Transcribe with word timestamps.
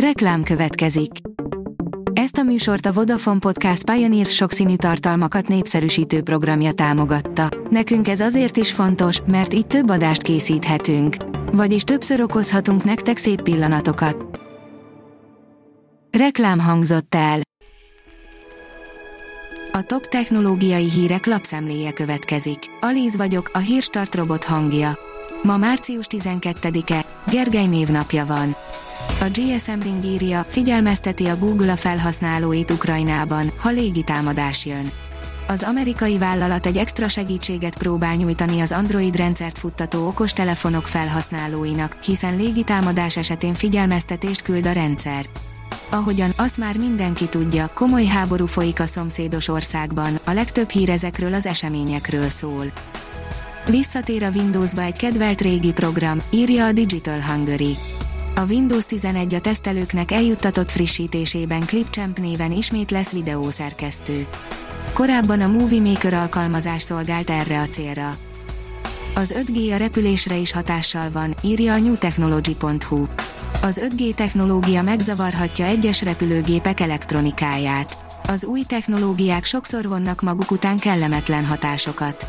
Reklám 0.00 0.42
következik. 0.42 1.10
Ezt 2.12 2.36
a 2.36 2.42
műsort 2.42 2.86
a 2.86 2.92
Vodafone 2.92 3.38
Podcast 3.38 3.90
Pioneer 3.90 4.26
sokszínű 4.26 4.76
tartalmakat 4.76 5.48
népszerűsítő 5.48 6.22
programja 6.22 6.72
támogatta. 6.72 7.48
Nekünk 7.70 8.08
ez 8.08 8.20
azért 8.20 8.56
is 8.56 8.72
fontos, 8.72 9.20
mert 9.26 9.54
így 9.54 9.66
több 9.66 9.90
adást 9.90 10.22
készíthetünk. 10.22 11.16
Vagyis 11.52 11.82
többször 11.82 12.20
okozhatunk 12.20 12.84
nektek 12.84 13.16
szép 13.16 13.42
pillanatokat. 13.42 14.40
Reklám 16.18 16.58
hangzott 16.58 17.14
el. 17.14 17.40
A 19.72 19.82
top 19.82 20.06
technológiai 20.06 20.90
hírek 20.90 21.26
lapszemléje 21.26 21.92
következik. 21.92 22.58
Alíz 22.80 23.16
vagyok, 23.16 23.50
a 23.52 23.58
hírstart 23.58 24.14
robot 24.14 24.44
hangja. 24.44 24.98
Ma 25.42 25.56
március 25.56 26.06
12-e, 26.08 27.04
Gergely 27.30 27.66
névnapja 27.66 28.26
van. 28.26 28.56
A 29.20 29.28
GSM 29.32 29.80
Ring 29.82 30.04
írja, 30.04 30.44
figyelmezteti 30.48 31.26
a 31.26 31.38
Google 31.38 31.72
a 31.72 31.76
felhasználóit 31.76 32.70
Ukrajnában, 32.70 33.52
ha 33.56 33.70
légitámadás 33.70 34.66
jön. 34.66 34.90
Az 35.48 35.62
amerikai 35.62 36.18
vállalat 36.18 36.66
egy 36.66 36.76
extra 36.76 37.08
segítséget 37.08 37.78
próbál 37.78 38.14
nyújtani 38.14 38.60
az 38.60 38.72
Android 38.72 39.16
rendszert 39.16 39.58
futtató 39.58 40.06
okostelefonok 40.06 40.86
felhasználóinak, 40.86 41.96
hiszen 42.02 42.36
légitámadás 42.36 43.16
esetén 43.16 43.54
figyelmeztetést 43.54 44.42
küld 44.42 44.66
a 44.66 44.72
rendszer. 44.72 45.26
Ahogyan 45.88 46.30
azt 46.36 46.56
már 46.56 46.76
mindenki 46.76 47.28
tudja, 47.28 47.70
komoly 47.74 48.04
háború 48.04 48.46
folyik 48.46 48.80
a 48.80 48.86
szomszédos 48.86 49.48
országban, 49.48 50.18
a 50.24 50.32
legtöbb 50.32 50.68
hír 50.68 50.90
ezekről 50.90 51.34
az 51.34 51.46
eseményekről 51.46 52.28
szól. 52.28 52.64
Visszatér 53.66 54.22
a 54.22 54.30
Windowsba 54.30 54.82
egy 54.82 54.98
kedvelt 54.98 55.40
régi 55.40 55.72
program, 55.72 56.22
írja 56.30 56.66
a 56.66 56.72
Digital 56.72 57.22
Hungary. 57.22 57.76
A 58.38 58.44
Windows 58.44 58.84
11 58.84 59.34
a 59.34 59.40
tesztelőknek 59.40 60.10
eljuttatott 60.10 60.70
frissítésében 60.70 61.66
Clipchamp 61.66 62.18
néven 62.18 62.52
ismét 62.52 62.90
lesz 62.90 63.12
videószerkesztő. 63.12 64.26
Korábban 64.92 65.40
a 65.40 65.46
Movie 65.46 65.80
Maker 65.80 66.14
alkalmazás 66.14 66.82
szolgált 66.82 67.30
erre 67.30 67.60
a 67.60 67.66
célra. 67.66 68.16
Az 69.14 69.34
5G 69.38 69.74
a 69.74 69.76
repülésre 69.76 70.36
is 70.36 70.52
hatással 70.52 71.10
van, 71.10 71.34
írja 71.42 71.72
a 71.72 71.78
newtechnology.hu. 71.78 73.06
Az 73.62 73.80
5G 73.90 74.14
technológia 74.14 74.82
megzavarhatja 74.82 75.64
egyes 75.64 76.02
repülőgépek 76.02 76.80
elektronikáját. 76.80 77.98
Az 78.26 78.44
új 78.44 78.62
technológiák 78.62 79.44
sokszor 79.44 79.88
vonnak 79.88 80.22
maguk 80.22 80.50
után 80.50 80.78
kellemetlen 80.78 81.44
hatásokat. 81.44 82.26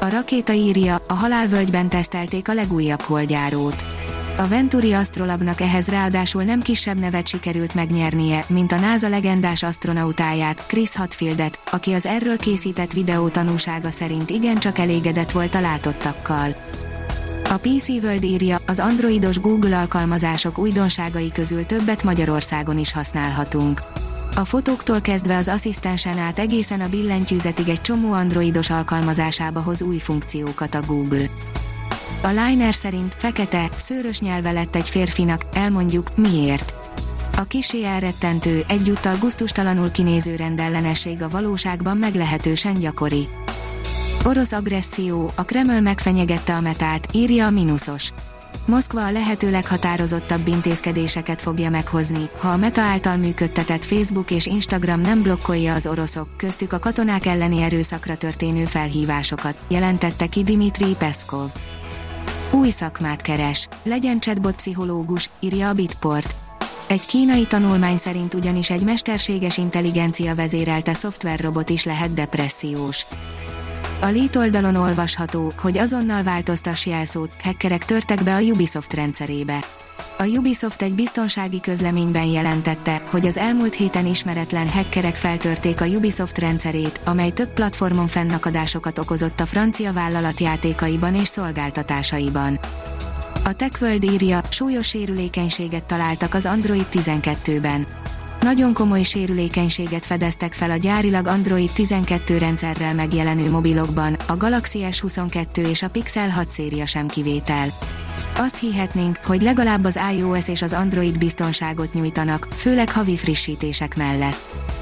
A 0.00 0.08
rakéta 0.08 0.52
írja, 0.52 1.02
a 1.08 1.14
halálvölgyben 1.14 1.88
tesztelték 1.88 2.48
a 2.48 2.54
legújabb 2.54 3.00
holdjárót. 3.00 3.95
A 4.38 4.48
Venturi 4.48 4.92
Astrolabnak 4.92 5.60
ehhez 5.60 5.88
ráadásul 5.88 6.42
nem 6.42 6.60
kisebb 6.60 7.00
nevet 7.00 7.26
sikerült 7.26 7.74
megnyernie, 7.74 8.44
mint 8.48 8.72
a 8.72 8.78
NASA 8.78 9.08
legendás 9.08 9.62
astronautáját, 9.62 10.66
Chris 10.66 10.96
Hadfieldet, 10.96 11.60
aki 11.70 11.92
az 11.92 12.06
erről 12.06 12.36
készített 12.36 12.92
videó 12.92 13.28
tanúsága 13.28 13.90
szerint 13.90 14.30
igencsak 14.30 14.78
elégedett 14.78 15.30
volt 15.30 15.54
a 15.54 15.60
látottakkal. 15.60 16.56
A 17.50 17.56
PC 17.56 17.88
World 17.88 18.24
írja, 18.24 18.58
az 18.66 18.78
androidos 18.78 19.40
Google 19.40 19.78
alkalmazások 19.78 20.58
újdonságai 20.58 21.30
közül 21.32 21.64
többet 21.64 22.02
Magyarországon 22.02 22.78
is 22.78 22.92
használhatunk. 22.92 23.80
A 24.34 24.44
fotóktól 24.44 25.00
kezdve 25.00 25.36
az 25.36 25.48
asszisztensen 25.48 26.18
át 26.18 26.38
egészen 26.38 26.80
a 26.80 26.88
billentyűzetig 26.88 27.68
egy 27.68 27.80
csomó 27.80 28.12
androidos 28.12 28.70
alkalmazásába 28.70 29.62
hoz 29.62 29.82
új 29.82 29.98
funkciókat 29.98 30.74
a 30.74 30.80
Google. 30.86 31.26
A 32.22 32.28
Liner 32.28 32.74
szerint 32.74 33.14
fekete, 33.18 33.70
szőrös 33.76 34.20
nyelve 34.20 34.50
lett 34.50 34.76
egy 34.76 34.88
férfinak, 34.88 35.42
elmondjuk, 35.52 36.16
miért. 36.16 36.74
A 37.36 37.42
kisé 37.42 37.84
elrettentő, 37.84 38.64
egyúttal 38.68 39.16
guztustalanul 39.16 39.90
kinéző 39.90 40.36
rendellenesség 40.36 41.22
a 41.22 41.28
valóságban 41.28 41.96
meglehetősen 41.96 42.74
gyakori. 42.74 43.28
Orosz 44.24 44.52
agresszió, 44.52 45.32
a 45.34 45.42
Kreml 45.42 45.80
megfenyegette 45.80 46.54
a 46.54 46.60
metát, 46.60 47.08
írja 47.12 47.46
a 47.46 47.50
Minusos. 47.50 48.12
Moszkva 48.66 49.04
a 49.04 49.10
lehető 49.10 49.50
leghatározottabb 49.50 50.46
intézkedéseket 50.46 51.42
fogja 51.42 51.70
meghozni, 51.70 52.28
ha 52.38 52.48
a 52.48 52.56
Meta 52.56 52.80
által 52.80 53.16
működtetett 53.16 53.84
Facebook 53.84 54.30
és 54.30 54.46
Instagram 54.46 55.00
nem 55.00 55.22
blokkolja 55.22 55.74
az 55.74 55.86
oroszok, 55.86 56.28
köztük 56.36 56.72
a 56.72 56.78
katonák 56.78 57.26
elleni 57.26 57.62
erőszakra 57.62 58.16
történő 58.16 58.64
felhívásokat, 58.64 59.56
jelentette 59.68 60.26
ki 60.26 60.42
Dimitri 60.42 60.94
Peszkov. 60.98 61.50
Új 62.50 62.70
szakmát 62.70 63.22
keres, 63.22 63.68
legyen 63.82 64.20
chatbot 64.20 64.54
pszichológus, 64.54 65.30
írja 65.40 65.68
a 65.68 65.72
Bitport. 65.72 66.34
Egy 66.88 67.06
kínai 67.06 67.46
tanulmány 67.46 67.96
szerint 67.96 68.34
ugyanis 68.34 68.70
egy 68.70 68.82
mesterséges 68.84 69.58
intelligencia 69.58 70.34
vezérelte 70.34 70.94
szoftverrobot 70.94 71.70
is 71.70 71.84
lehet 71.84 72.14
depressziós. 72.14 73.06
A 74.00 74.06
Lét 74.06 74.36
oldalon 74.36 74.74
olvasható, 74.74 75.52
hogy 75.58 75.78
azonnal 75.78 76.22
változtass 76.22 76.86
jelszót, 76.86 77.30
hackerek 77.42 77.84
törtek 77.84 78.22
be 78.22 78.34
a 78.34 78.40
Ubisoft 78.40 78.94
rendszerébe. 78.94 79.64
A 80.18 80.24
Ubisoft 80.24 80.82
egy 80.82 80.94
biztonsági 80.94 81.60
közleményben 81.60 82.24
jelentette, 82.24 83.02
hogy 83.10 83.26
az 83.26 83.36
elmúlt 83.36 83.74
héten 83.74 84.06
ismeretlen 84.06 84.68
hackerek 84.68 85.14
feltörték 85.14 85.80
a 85.80 85.84
Ubisoft 85.84 86.38
rendszerét, 86.38 87.00
amely 87.04 87.30
több 87.30 87.48
platformon 87.48 88.06
fennakadásokat 88.06 88.98
okozott 88.98 89.40
a 89.40 89.46
francia 89.46 89.92
vállalat 89.92 90.40
játékaiban 90.40 91.14
és 91.14 91.28
szolgáltatásaiban. 91.28 92.58
A 93.44 93.52
TechWorld 93.52 94.04
írja, 94.04 94.40
súlyos 94.50 94.88
sérülékenységet 94.88 95.84
találtak 95.84 96.34
az 96.34 96.46
Android 96.46 96.86
12-ben. 96.92 97.86
Nagyon 98.46 98.72
komoly 98.72 99.02
sérülékenységet 99.02 100.06
fedeztek 100.06 100.52
fel 100.52 100.70
a 100.70 100.76
gyárilag 100.76 101.26
Android 101.26 101.70
12 101.74 102.38
rendszerrel 102.38 102.94
megjelenő 102.94 103.50
mobilokban, 103.50 104.16
a 104.26 104.36
Galaxy 104.36 104.78
S22 104.90 105.56
és 105.56 105.82
a 105.82 105.88
Pixel 105.88 106.28
6 106.28 106.50
széria 106.50 106.86
sem 106.86 107.06
kivétel. 107.06 107.68
Azt 108.36 108.58
hihetnénk, 108.58 109.16
hogy 109.24 109.42
legalább 109.42 109.84
az 109.84 109.98
iOS 110.16 110.48
és 110.48 110.62
az 110.62 110.72
Android 110.72 111.18
biztonságot 111.18 111.92
nyújtanak, 111.92 112.48
főleg 112.52 112.92
havi 112.92 113.16
frissítések 113.16 113.96
mellett. 113.96 114.75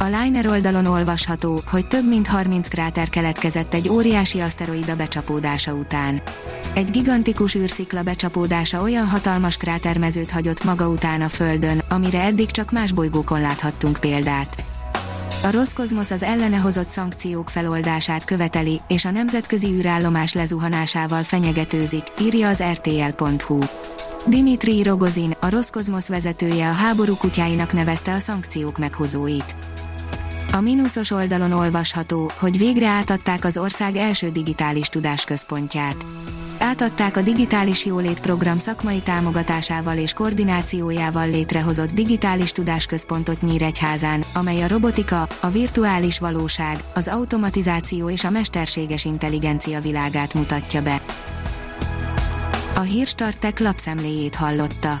A 0.00 0.04
Liner 0.04 0.46
oldalon 0.46 0.86
olvasható, 0.86 1.60
hogy 1.66 1.86
több 1.86 2.08
mint 2.08 2.26
30 2.26 2.68
kráter 2.68 3.08
keletkezett 3.08 3.74
egy 3.74 3.88
óriási 3.88 4.40
aszteroida 4.40 4.96
becsapódása 4.96 5.72
után. 5.72 6.22
Egy 6.74 6.90
gigantikus 6.90 7.54
űrszikla 7.54 8.02
becsapódása 8.02 8.82
olyan 8.82 9.06
hatalmas 9.06 9.56
krátermezőt 9.56 10.30
hagyott 10.30 10.64
maga 10.64 10.88
után 10.88 11.20
a 11.20 11.28
Földön, 11.28 11.82
amire 11.88 12.22
eddig 12.22 12.50
csak 12.50 12.70
más 12.70 12.92
bolygókon 12.92 13.40
láthattunk 13.40 13.96
példát. 14.00 14.62
A 15.42 15.50
Roszkozmosz 15.50 16.10
az 16.10 16.22
ellene 16.22 16.56
hozott 16.56 16.88
szankciók 16.88 17.50
feloldását 17.50 18.24
követeli, 18.24 18.80
és 18.88 19.04
a 19.04 19.10
nemzetközi 19.10 19.66
űrállomás 19.66 20.32
lezuhanásával 20.32 21.22
fenyegetőzik, 21.22 22.02
írja 22.20 22.48
az 22.48 22.62
rtl.hu. 22.72 23.58
Dimitri 24.26 24.82
Rogozin, 24.82 25.34
a 25.40 25.50
Roszkozmosz 25.50 26.08
vezetője 26.08 26.68
a 26.68 26.72
háború 26.72 27.14
kutyáinak 27.16 27.72
nevezte 27.72 28.12
a 28.12 28.18
szankciók 28.18 28.78
meghozóit. 28.78 29.56
A 30.58 30.60
mínuszos 30.60 31.10
oldalon 31.10 31.52
olvasható, 31.52 32.32
hogy 32.38 32.58
végre 32.58 32.88
átadták 32.88 33.44
az 33.44 33.56
ország 33.56 33.96
első 33.96 34.28
digitális 34.28 34.88
tudásközpontját. 34.88 36.06
Átadták 36.58 37.16
a 37.16 37.22
Digitális 37.22 37.84
Jólét 37.84 38.20
program 38.20 38.58
szakmai 38.58 39.00
támogatásával 39.00 39.96
és 39.96 40.12
koordinációjával 40.12 41.28
létrehozott 41.28 41.92
Digitális 41.92 42.52
Tudásközpontot 42.52 43.42
Nyíregyházán, 43.42 44.22
amely 44.34 44.62
a 44.62 44.68
robotika, 44.68 45.28
a 45.40 45.48
virtuális 45.48 46.18
valóság, 46.18 46.82
az 46.94 47.08
automatizáció 47.08 48.10
és 48.10 48.24
a 48.24 48.30
mesterséges 48.30 49.04
intelligencia 49.04 49.80
világát 49.80 50.34
mutatja 50.34 50.82
be. 50.82 51.02
A 52.74 52.80
Hírstartek 52.80 53.58
lapszemléjét 53.58 54.34
hallotta. 54.34 55.00